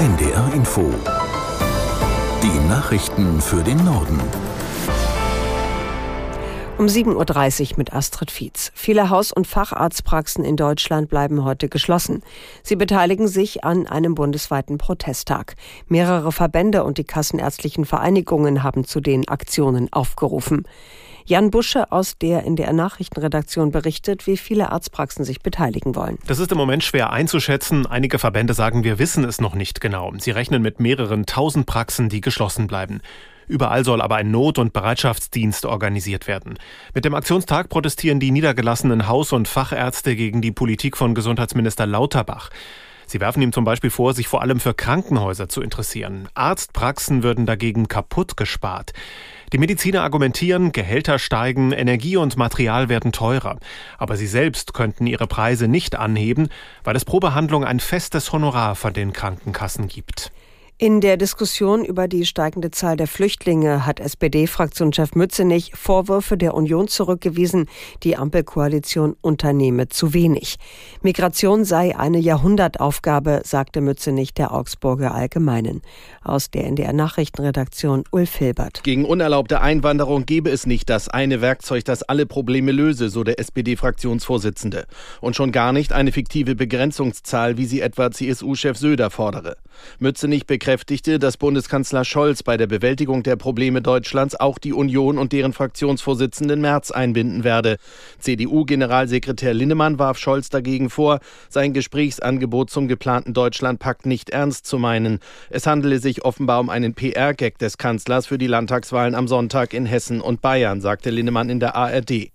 NDR 0.00 0.50
Info. 0.54 0.80
Die 2.42 2.68
Nachrichten 2.70 3.38
für 3.38 3.62
den 3.62 3.84
Norden. 3.84 4.18
Um 6.78 6.86
7.30 6.86 7.72
Uhr 7.72 7.76
mit 7.76 7.92
Astrid 7.92 8.30
Fietz. 8.30 8.72
Viele 8.74 9.10
Haus- 9.10 9.30
und 9.30 9.46
Facharztpraxen 9.46 10.42
in 10.42 10.56
Deutschland 10.56 11.10
bleiben 11.10 11.44
heute 11.44 11.68
geschlossen. 11.68 12.22
Sie 12.62 12.76
beteiligen 12.76 13.28
sich 13.28 13.62
an 13.62 13.86
einem 13.86 14.14
bundesweiten 14.14 14.78
Protesttag. 14.78 15.56
Mehrere 15.86 16.32
Verbände 16.32 16.84
und 16.84 16.96
die 16.96 17.04
kassenärztlichen 17.04 17.84
Vereinigungen 17.84 18.62
haben 18.62 18.84
zu 18.84 19.00
den 19.02 19.28
Aktionen 19.28 19.92
aufgerufen. 19.92 20.66
Jan 21.24 21.50
Busche 21.50 21.90
aus 21.92 22.18
der 22.18 22.44
in 22.44 22.56
der 22.56 22.72
Nachrichtenredaktion 22.72 23.70
berichtet, 23.70 24.26
wie 24.26 24.36
viele 24.36 24.72
Arztpraxen 24.72 25.24
sich 25.24 25.40
beteiligen 25.40 25.94
wollen. 25.94 26.18
Das 26.26 26.38
ist 26.38 26.52
im 26.52 26.58
Moment 26.58 26.84
schwer 26.84 27.10
einzuschätzen. 27.10 27.86
Einige 27.86 28.18
Verbände 28.18 28.54
sagen, 28.54 28.84
wir 28.84 28.98
wissen 28.98 29.24
es 29.24 29.40
noch 29.40 29.54
nicht 29.54 29.80
genau. 29.80 30.12
Sie 30.18 30.30
rechnen 30.30 30.62
mit 30.62 30.80
mehreren 30.80 31.26
tausend 31.26 31.66
Praxen, 31.66 32.08
die 32.08 32.20
geschlossen 32.20 32.66
bleiben. 32.66 33.00
Überall 33.50 33.84
soll 33.84 34.00
aber 34.00 34.14
ein 34.16 34.30
Not- 34.30 34.58
und 34.58 34.72
Bereitschaftsdienst 34.72 35.66
organisiert 35.66 36.28
werden. 36.28 36.56
Mit 36.94 37.04
dem 37.04 37.14
Aktionstag 37.14 37.68
protestieren 37.68 38.20
die 38.20 38.30
niedergelassenen 38.30 39.08
Haus- 39.08 39.32
und 39.32 39.48
Fachärzte 39.48 40.14
gegen 40.14 40.40
die 40.40 40.52
Politik 40.52 40.96
von 40.96 41.16
Gesundheitsminister 41.16 41.84
Lauterbach. 41.84 42.50
Sie 43.10 43.18
werfen 43.18 43.42
ihm 43.42 43.52
zum 43.52 43.64
Beispiel 43.64 43.90
vor, 43.90 44.14
sich 44.14 44.28
vor 44.28 44.40
allem 44.40 44.60
für 44.60 44.72
Krankenhäuser 44.72 45.48
zu 45.48 45.62
interessieren. 45.62 46.28
Arztpraxen 46.34 47.24
würden 47.24 47.44
dagegen 47.44 47.88
kaputt 47.88 48.36
gespart. 48.36 48.92
Die 49.52 49.58
Mediziner 49.58 50.02
argumentieren, 50.02 50.70
Gehälter 50.70 51.18
steigen, 51.18 51.72
Energie 51.72 52.16
und 52.16 52.36
Material 52.36 52.88
werden 52.88 53.10
teurer. 53.10 53.58
Aber 53.98 54.16
sie 54.16 54.28
selbst 54.28 54.74
könnten 54.74 55.08
ihre 55.08 55.26
Preise 55.26 55.66
nicht 55.66 55.96
anheben, 55.96 56.50
weil 56.84 56.94
es 56.94 57.04
pro 57.04 57.18
Behandlung 57.18 57.64
ein 57.64 57.80
festes 57.80 58.32
Honorar 58.32 58.76
von 58.76 58.92
den 58.92 59.12
Krankenkassen 59.12 59.88
gibt. 59.88 60.30
In 60.82 61.02
der 61.02 61.18
Diskussion 61.18 61.84
über 61.84 62.08
die 62.08 62.24
steigende 62.24 62.70
Zahl 62.70 62.96
der 62.96 63.06
Flüchtlinge 63.06 63.84
hat 63.84 64.00
SPD-Fraktionschef 64.00 65.14
Mützenich 65.14 65.72
Vorwürfe 65.74 66.38
der 66.38 66.54
Union 66.54 66.88
zurückgewiesen, 66.88 67.66
die 68.02 68.16
Ampelkoalition 68.16 69.14
unternehme 69.20 69.90
zu 69.90 70.14
wenig. 70.14 70.56
Migration 71.02 71.66
sei 71.66 71.98
eine 71.98 72.18
Jahrhundertaufgabe, 72.18 73.42
sagte 73.44 73.82
Mützenich 73.82 74.32
der 74.32 74.54
Augsburger 74.54 75.14
Allgemeinen. 75.14 75.82
Aus 76.24 76.50
der 76.50 76.64
NDR 76.64 76.94
Nachrichtenredaktion 76.94 78.04
Ulf 78.10 78.36
Hilbert. 78.36 78.82
Gegen 78.82 79.04
unerlaubte 79.04 79.60
Einwanderung 79.60 80.24
gebe 80.24 80.48
es 80.48 80.64
nicht 80.64 80.88
das 80.88 81.10
eine 81.10 81.42
Werkzeug, 81.42 81.84
das 81.84 82.02
alle 82.02 82.24
Probleme 82.24 82.72
löse, 82.72 83.10
so 83.10 83.22
der 83.22 83.38
SPD-Fraktionsvorsitzende. 83.38 84.86
Und 85.20 85.36
schon 85.36 85.52
gar 85.52 85.74
nicht 85.74 85.92
eine 85.92 86.10
fiktive 86.10 86.54
Begrenzungszahl, 86.54 87.58
wie 87.58 87.66
sie 87.66 87.82
etwa 87.82 88.10
CSU-Chef 88.10 88.78
Söder 88.78 89.10
fordere. 89.10 89.58
Mützenich 89.98 90.46
bekräftigte, 90.46 91.18
dass 91.18 91.36
Bundeskanzler 91.36 92.04
Scholz 92.04 92.42
bei 92.42 92.56
der 92.56 92.66
Bewältigung 92.66 93.22
der 93.22 93.36
Probleme 93.36 93.82
Deutschlands 93.82 94.38
auch 94.38 94.58
die 94.58 94.72
Union 94.72 95.18
und 95.18 95.32
deren 95.32 95.52
Fraktionsvorsitzenden 95.52 96.60
Merz 96.60 96.90
einbinden 96.90 97.44
werde. 97.44 97.76
CDU-Generalsekretär 98.18 99.54
Linnemann 99.54 99.98
warf 99.98 100.18
Scholz 100.18 100.48
dagegen 100.48 100.90
vor, 100.90 101.20
sein 101.48 101.72
Gesprächsangebot 101.72 102.70
zum 102.70 102.88
geplanten 102.88 103.34
Deutschlandpakt 103.34 104.06
nicht 104.06 104.30
ernst 104.30 104.66
zu 104.66 104.78
meinen. 104.78 105.20
Es 105.50 105.66
handele 105.66 105.98
sich 105.98 106.24
offenbar 106.24 106.60
um 106.60 106.70
einen 106.70 106.94
PR-Gag 106.94 107.58
des 107.58 107.78
Kanzlers 107.78 108.26
für 108.26 108.38
die 108.38 108.46
Landtagswahlen 108.46 109.14
am 109.14 109.28
Sonntag 109.28 109.74
in 109.74 109.86
Hessen 109.86 110.20
und 110.20 110.40
Bayern, 110.40 110.80
sagte 110.80 111.10
Linnemann 111.10 111.50
in 111.50 111.60
der 111.60 111.76
ARD. 111.76 112.30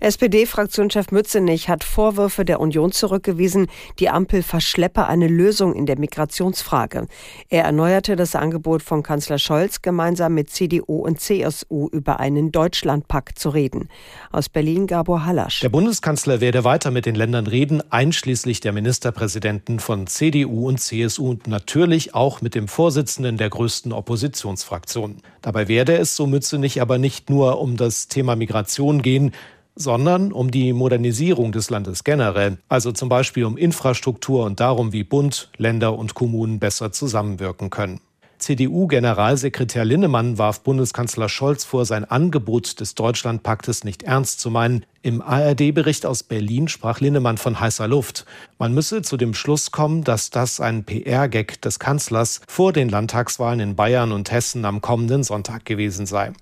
SPD-Fraktionschef 0.00 1.10
Mützenich 1.10 1.68
hat 1.68 1.84
Vorwürfe 1.84 2.44
der 2.44 2.60
Union 2.60 2.92
zurückgewiesen, 2.92 3.68
die 3.98 4.08
Ampel 4.08 4.42
verschleppe 4.42 5.06
eine 5.06 5.28
Lösung 5.28 5.74
in 5.74 5.86
der 5.86 5.98
Migrationsfrage. 5.98 7.06
Er 7.48 7.64
erneuerte 7.64 8.16
das 8.16 8.34
Angebot 8.34 8.82
von 8.82 9.02
Kanzler 9.02 9.38
Scholz, 9.38 9.82
gemeinsam 9.82 10.34
mit 10.34 10.50
CDU 10.50 11.04
und 11.04 11.20
CSU 11.20 11.88
über 11.88 12.20
einen 12.20 12.52
Deutschlandpakt 12.52 13.38
zu 13.38 13.50
reden. 13.50 13.88
Aus 14.30 14.48
Berlin 14.48 14.86
Gabor 14.86 15.24
Hallasch. 15.24 15.60
Der 15.60 15.68
Bundeskanzler 15.68 16.40
werde 16.40 16.64
weiter 16.64 16.90
mit 16.90 17.06
den 17.06 17.14
Ländern 17.14 17.46
reden, 17.46 17.82
einschließlich 17.90 18.60
der 18.60 18.72
Ministerpräsidenten 18.72 19.78
von 19.78 20.06
CDU 20.06 20.68
und 20.68 20.80
CSU 20.80 21.30
und 21.30 21.46
natürlich 21.46 22.14
auch 22.14 22.40
mit 22.40 22.54
dem 22.54 22.68
Vorsitzenden 22.68 23.36
der 23.36 23.50
größten 23.50 23.92
Oppositionsfraktion. 23.92 25.18
Dabei 25.42 25.68
werde 25.68 25.96
es, 25.96 26.16
so 26.16 26.26
Mützenich, 26.26 26.80
aber 26.80 26.98
nicht 26.98 27.30
nur 27.30 27.60
um 27.60 27.76
das 27.76 28.08
Thema 28.08 28.36
Migration 28.36 29.02
gehen, 29.02 29.32
sondern 29.76 30.32
um 30.32 30.50
die 30.50 30.72
Modernisierung 30.72 31.52
des 31.52 31.70
Landes 31.70 32.04
generell, 32.04 32.58
also 32.68 32.92
zum 32.92 33.08
Beispiel 33.08 33.44
um 33.44 33.56
Infrastruktur 33.56 34.44
und 34.44 34.60
darum, 34.60 34.92
wie 34.92 35.04
Bund, 35.04 35.50
Länder 35.56 35.98
und 35.98 36.14
Kommunen 36.14 36.58
besser 36.58 36.92
zusammenwirken 36.92 37.70
können. 37.70 38.00
CDU-Generalsekretär 38.38 39.84
Linnemann 39.84 40.36
warf 40.36 40.60
Bundeskanzler 40.60 41.30
Scholz 41.30 41.64
vor, 41.64 41.86
sein 41.86 42.04
Angebot 42.04 42.78
des 42.78 42.94
Deutschlandpaktes 42.94 43.84
nicht 43.84 44.02
ernst 44.02 44.40
zu 44.40 44.50
meinen. 44.50 44.84
Im 45.02 45.22
ARD-Bericht 45.22 46.04
aus 46.04 46.22
Berlin 46.22 46.68
sprach 46.68 47.00
Linnemann 47.00 47.38
von 47.38 47.58
heißer 47.58 47.88
Luft. 47.88 48.26
Man 48.58 48.74
müsse 48.74 49.00
zu 49.02 49.16
dem 49.16 49.32
Schluss 49.32 49.70
kommen, 49.70 50.04
dass 50.04 50.28
das 50.28 50.60
ein 50.60 50.84
PR-Gag 50.84 51.62
des 51.62 51.78
Kanzlers 51.78 52.42
vor 52.46 52.72
den 52.72 52.90
Landtagswahlen 52.90 53.60
in 53.60 53.76
Bayern 53.76 54.12
und 54.12 54.30
Hessen 54.30 54.64
am 54.66 54.82
kommenden 54.82 55.22
Sonntag 55.22 55.64
gewesen 55.64 56.04
sei. 56.04 56.32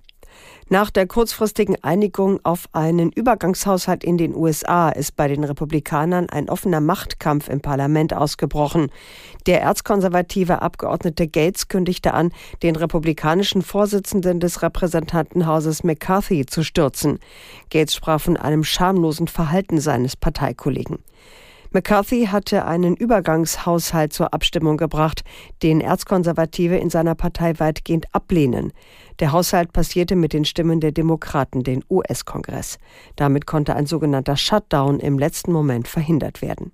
Nach 0.69 0.91
der 0.91 1.07
kurzfristigen 1.07 1.77
Einigung 1.83 2.41
auf 2.45 2.69
einen 2.73 3.11
Übergangshaushalt 3.11 4.05
in 4.05 4.17
den 4.17 4.35
USA 4.35 4.89
ist 4.91 5.17
bei 5.17 5.29
den 5.29 5.45
Republikanern 5.45 6.29
ein 6.31 6.49
offener 6.49 6.81
Machtkampf 6.81 7.49
im 7.49 7.61
Parlament 7.61 8.15
ausgebrochen. 8.15 8.91
Der 9.47 9.61
erzkonservative 9.61 10.63
Abgeordnete 10.63 11.27
Gates 11.29 11.69
kündigte 11.69 12.15
an, 12.15 12.33
den 12.63 12.77
republikanischen 12.77 13.63
Vorsitzenden 13.63 14.41
des 14.41 14.63
Repräsentantenhauses 14.63 15.85
McCarthy 15.85 16.47
zu 16.47 16.63
stürzen. 16.63 17.19
Gates 17.71 17.95
sprach 17.95 18.21
von 18.21 18.37
einem 18.37 18.65
schamlosen 18.65 19.29
Verhalten 19.29 19.81
seines 19.81 20.17
Parteikollegen. 20.17 20.99
McCarthy 21.75 22.27
hatte 22.27 22.67
einen 22.67 22.97
Übergangshaushalt 22.97 24.13
zur 24.13 24.35
Abstimmung 24.35 24.77
gebracht, 24.77 25.25
den 25.63 25.81
Erzkonservative 25.81 26.77
in 26.77 26.91
seiner 26.91 27.15
Partei 27.15 27.59
weitgehend 27.59 28.07
ablehnen. 28.13 28.73
Der 29.21 29.33
Haushalt 29.33 29.73
passierte 29.73 30.15
mit 30.15 30.35
den 30.35 30.45
Stimmen 30.45 30.81
der 30.81 30.93
Demokraten 30.93 31.63
den 31.63 31.83
US-Kongress. 31.89 32.79
Damit 33.17 33.47
konnte 33.47 33.75
ein 33.75 33.87
sogenannter 33.87 34.37
Shutdown 34.37 35.01
im 35.01 35.19
letzten 35.19 35.53
Moment 35.53 35.89
verhindert 35.89 36.43
werden. 36.43 36.73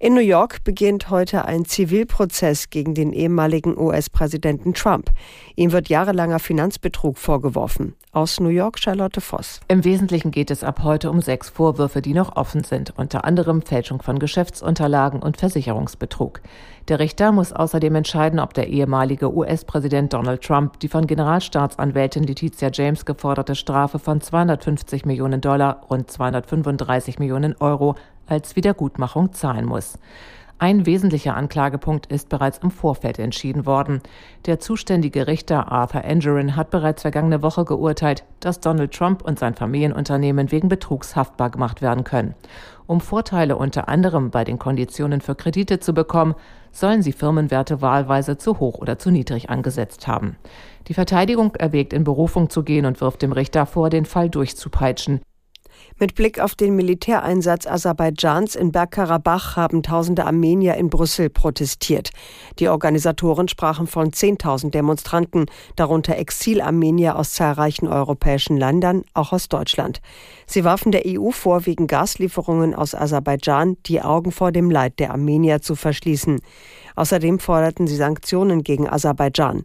In 0.00 0.14
New 0.14 0.20
York 0.20 0.62
beginnt 0.62 1.10
heute 1.10 1.44
ein 1.46 1.64
Zivilprozess 1.64 2.70
gegen 2.70 2.94
den 2.94 3.12
ehemaligen 3.12 3.76
US-Präsidenten 3.76 4.72
Trump. 4.72 5.10
Ihm 5.56 5.72
wird 5.72 5.88
jahrelanger 5.88 6.38
Finanzbetrug 6.38 7.18
vorgeworfen. 7.18 7.96
Aus 8.12 8.38
New 8.38 8.48
York 8.48 8.78
Charlotte 8.78 9.20
Voss. 9.20 9.58
Im 9.66 9.82
Wesentlichen 9.82 10.30
geht 10.30 10.52
es 10.52 10.62
ab 10.62 10.84
heute 10.84 11.10
um 11.10 11.20
sechs 11.20 11.48
Vorwürfe, 11.48 12.00
die 12.00 12.14
noch 12.14 12.36
offen 12.36 12.62
sind, 12.62 12.92
unter 12.96 13.24
anderem 13.24 13.60
Fälschung 13.60 14.00
von 14.00 14.20
Geschäftsunterlagen 14.20 15.20
und 15.20 15.36
Versicherungsbetrug. 15.36 16.42
Der 16.86 17.00
Richter 17.00 17.32
muss 17.32 17.52
außerdem 17.52 17.96
entscheiden, 17.96 18.38
ob 18.38 18.54
der 18.54 18.68
ehemalige 18.68 19.34
US-Präsident 19.34 20.12
Donald 20.12 20.42
Trump 20.42 20.78
die 20.78 20.88
von 20.88 21.08
Generalstaatsanwältin 21.08 22.22
Letizia 22.22 22.70
James 22.72 23.04
geforderte 23.04 23.56
Strafe 23.56 23.98
von 23.98 24.20
250 24.20 25.04
Millionen 25.06 25.40
Dollar, 25.40 25.82
rund 25.90 26.08
235 26.08 27.18
Millionen 27.18 27.56
Euro 27.56 27.96
als 28.28 28.56
Wiedergutmachung 28.56 29.32
zahlen 29.32 29.64
muss. 29.64 29.98
Ein 30.60 30.86
wesentlicher 30.86 31.36
Anklagepunkt 31.36 32.06
ist 32.06 32.28
bereits 32.28 32.58
im 32.58 32.72
Vorfeld 32.72 33.20
entschieden 33.20 33.64
worden. 33.64 34.00
Der 34.44 34.58
zuständige 34.58 35.28
Richter 35.28 35.70
Arthur 35.70 36.04
Angerin 36.04 36.56
hat 36.56 36.70
bereits 36.70 37.02
vergangene 37.02 37.42
Woche 37.42 37.64
geurteilt, 37.64 38.24
dass 38.40 38.58
Donald 38.58 38.92
Trump 38.92 39.22
und 39.22 39.38
sein 39.38 39.54
Familienunternehmen 39.54 40.50
wegen 40.50 40.68
Betrugs 40.68 41.14
haftbar 41.14 41.50
gemacht 41.50 41.80
werden 41.80 42.02
können. 42.02 42.34
Um 42.88 43.00
Vorteile 43.00 43.56
unter 43.56 43.88
anderem 43.88 44.30
bei 44.30 44.42
den 44.42 44.58
Konditionen 44.58 45.20
für 45.20 45.36
Kredite 45.36 45.78
zu 45.78 45.94
bekommen, 45.94 46.34
sollen 46.72 47.02
sie 47.02 47.12
Firmenwerte 47.12 47.80
wahlweise 47.80 48.36
zu 48.36 48.58
hoch 48.58 48.78
oder 48.78 48.98
zu 48.98 49.12
niedrig 49.12 49.50
angesetzt 49.50 50.08
haben. 50.08 50.36
Die 50.88 50.94
Verteidigung 50.94 51.54
erwägt 51.54 51.92
in 51.92 52.02
Berufung 52.02 52.50
zu 52.50 52.64
gehen 52.64 52.84
und 52.84 53.00
wirft 53.00 53.22
dem 53.22 53.30
Richter 53.30 53.64
vor, 53.64 53.90
den 53.90 54.06
Fall 54.06 54.28
durchzupeitschen. 54.28 55.20
Mit 55.98 56.14
Blick 56.14 56.38
auf 56.38 56.54
den 56.54 56.76
Militäreinsatz 56.76 57.66
Aserbaidschans 57.66 58.54
in 58.54 58.70
Bergkarabach 58.70 59.56
haben 59.56 59.82
tausende 59.82 60.24
Armenier 60.24 60.74
in 60.74 60.90
Brüssel 60.90 61.28
protestiert. 61.28 62.10
Die 62.58 62.68
Organisatoren 62.68 63.48
sprachen 63.48 63.86
von 63.86 64.10
10.000 64.10 64.70
Demonstranten, 64.70 65.46
darunter 65.74 66.16
Exilarmenier 66.16 67.16
aus 67.16 67.32
zahlreichen 67.32 67.88
europäischen 67.88 68.56
Ländern, 68.56 69.02
auch 69.12 69.32
aus 69.32 69.48
Deutschland. 69.48 70.00
Sie 70.46 70.64
warfen 70.64 70.92
der 70.92 71.02
EU 71.06 71.30
vor, 71.30 71.66
wegen 71.66 71.88
Gaslieferungen 71.88 72.74
aus 72.74 72.94
Aserbaidschan 72.94 73.76
die 73.86 74.00
Augen 74.00 74.30
vor 74.30 74.52
dem 74.52 74.70
Leid 74.70 74.98
der 75.00 75.10
Armenier 75.10 75.62
zu 75.62 75.74
verschließen. 75.74 76.40
Außerdem 76.94 77.40
forderten 77.40 77.86
sie 77.86 77.96
Sanktionen 77.96 78.62
gegen 78.62 78.88
Aserbaidschan. 78.88 79.64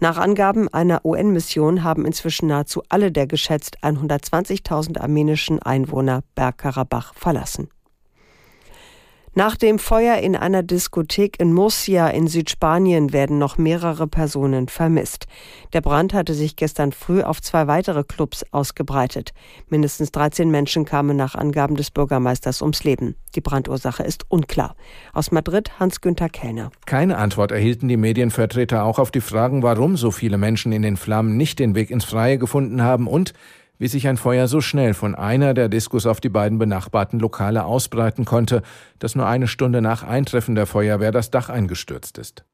Nach 0.00 0.18
Angaben 0.18 0.68
einer 0.68 1.04
UN-Mission 1.04 1.84
haben 1.84 2.04
inzwischen 2.04 2.48
nahezu 2.48 2.82
alle 2.88 3.12
der 3.12 3.26
geschätzt 3.26 3.78
120.000 3.82 4.98
armenischen 4.98 5.60
Einwohner 5.60 6.22
Bergkarabach 6.34 7.14
verlassen. 7.14 7.68
Nach 9.36 9.56
dem 9.56 9.80
Feuer 9.80 10.18
in 10.18 10.36
einer 10.36 10.62
Diskothek 10.62 11.40
in 11.40 11.52
Murcia 11.52 12.06
in 12.06 12.28
Südspanien 12.28 13.12
werden 13.12 13.36
noch 13.36 13.58
mehrere 13.58 14.06
Personen 14.06 14.68
vermisst. 14.68 15.26
Der 15.72 15.80
Brand 15.80 16.14
hatte 16.14 16.34
sich 16.34 16.54
gestern 16.54 16.92
früh 16.92 17.20
auf 17.20 17.42
zwei 17.42 17.66
weitere 17.66 18.04
Clubs 18.04 18.44
ausgebreitet. 18.52 19.32
Mindestens 19.68 20.12
13 20.12 20.52
Menschen 20.52 20.84
kamen 20.84 21.16
nach 21.16 21.34
Angaben 21.34 21.74
des 21.74 21.90
Bürgermeisters 21.90 22.62
ums 22.62 22.84
Leben. 22.84 23.16
Die 23.34 23.40
Brandursache 23.40 24.04
ist 24.04 24.24
unklar. 24.30 24.76
Aus 25.12 25.32
Madrid 25.32 25.80
Hans-Günther 25.80 26.28
Kellner. 26.28 26.70
Keine 26.86 27.18
Antwort 27.18 27.50
erhielten 27.50 27.88
die 27.88 27.96
Medienvertreter 27.96 28.84
auch 28.84 29.00
auf 29.00 29.10
die 29.10 29.20
Fragen, 29.20 29.64
warum 29.64 29.96
so 29.96 30.12
viele 30.12 30.38
Menschen 30.38 30.70
in 30.70 30.82
den 30.82 30.96
Flammen 30.96 31.36
nicht 31.36 31.58
den 31.58 31.74
Weg 31.74 31.90
ins 31.90 32.04
Freie 32.04 32.38
gefunden 32.38 32.82
haben 32.82 33.08
und 33.08 33.32
wie 33.84 33.88
sich 33.88 34.08
ein 34.08 34.16
Feuer 34.16 34.48
so 34.48 34.62
schnell 34.62 34.94
von 34.94 35.14
einer 35.14 35.52
der 35.52 35.68
Diskus 35.68 36.06
auf 36.06 36.18
die 36.18 36.30
beiden 36.30 36.56
benachbarten 36.56 37.20
Lokale 37.20 37.66
ausbreiten 37.66 38.24
konnte, 38.24 38.62
dass 38.98 39.14
nur 39.14 39.26
eine 39.26 39.46
Stunde 39.46 39.82
nach 39.82 40.02
Eintreffen 40.02 40.54
der 40.54 40.64
Feuerwehr 40.64 41.12
das 41.12 41.30
Dach 41.30 41.50
eingestürzt 41.50 42.16
ist. 42.16 42.46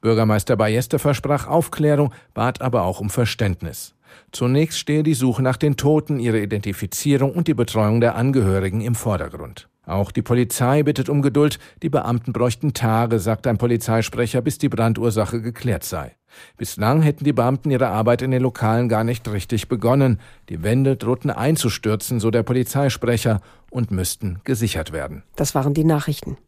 Bürgermeister 0.00 0.56
Ballester 0.56 0.98
versprach 0.98 1.46
Aufklärung, 1.46 2.14
bat 2.32 2.62
aber 2.62 2.84
auch 2.84 3.02
um 3.02 3.10
Verständnis. 3.10 3.96
Zunächst 4.32 4.78
stehe 4.78 5.02
die 5.02 5.12
Suche 5.12 5.42
nach 5.42 5.58
den 5.58 5.76
Toten, 5.76 6.20
ihre 6.20 6.40
Identifizierung 6.40 7.32
und 7.32 7.48
die 7.48 7.54
Betreuung 7.54 8.00
der 8.00 8.14
Angehörigen 8.14 8.80
im 8.80 8.94
Vordergrund. 8.94 9.68
Auch 9.84 10.10
die 10.10 10.22
Polizei 10.22 10.84
bittet 10.84 11.10
um 11.10 11.20
Geduld, 11.20 11.58
die 11.82 11.90
Beamten 11.90 12.32
bräuchten 12.32 12.72
Tage, 12.72 13.18
sagt 13.18 13.46
ein 13.46 13.58
Polizeisprecher, 13.58 14.40
bis 14.40 14.56
die 14.56 14.70
Brandursache 14.70 15.42
geklärt 15.42 15.84
sei. 15.84 16.17
Bislang 16.56 17.02
hätten 17.02 17.24
die 17.24 17.32
Beamten 17.32 17.70
ihre 17.70 17.88
Arbeit 17.88 18.22
in 18.22 18.30
den 18.30 18.42
Lokalen 18.42 18.88
gar 18.88 19.04
nicht 19.04 19.28
richtig 19.28 19.68
begonnen. 19.68 20.20
Die 20.48 20.62
Wände 20.62 20.96
drohten 20.96 21.30
einzustürzen, 21.30 22.20
so 22.20 22.30
der 22.30 22.42
Polizeisprecher, 22.42 23.40
und 23.70 23.90
müssten 23.90 24.40
gesichert 24.44 24.92
werden. 24.92 25.22
Das 25.36 25.54
waren 25.54 25.74
die 25.74 25.84
Nachrichten. 25.84 26.38